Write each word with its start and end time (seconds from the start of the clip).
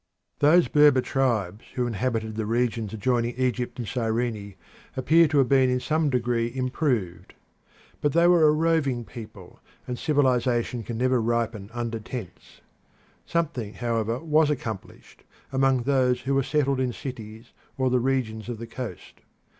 Those 0.39 0.67
Berber 0.67 1.01
tribes 1.01 1.63
who 1.75 1.85
inhabited 1.85 2.33
the 2.35 2.47
regions 2.47 2.91
adjoining 2.91 3.35
Egypt 3.35 3.77
and 3.77 3.87
Cyrene 3.87 4.55
appear 4.97 5.27
to 5.27 5.37
have 5.37 5.47
been 5.49 5.69
in 5.69 5.79
some 5.79 6.09
degree 6.09 6.51
improved. 6.51 7.35
But 8.01 8.13
they 8.13 8.25
were 8.27 8.47
a 8.47 8.51
roving 8.51 9.05
people, 9.05 9.59
and 9.87 9.99
civilisation 9.99 10.81
can 10.81 10.97
never 10.97 11.21
ripen 11.21 11.69
under 11.71 11.99
tents. 11.99 12.61
Something, 13.27 13.75
however, 13.75 14.17
was 14.17 14.49
accomplished 14.49 15.21
among 15.51 15.83
those 15.83 16.21
who 16.21 16.33
were 16.33 16.41
settled 16.41 16.79
in 16.79 16.93
cities 16.93 17.51
or 17.77 17.91
the 17.91 17.99
regions 17.99 18.49
of 18.49 18.57
the 18.57 18.65
coast. 18.65 19.21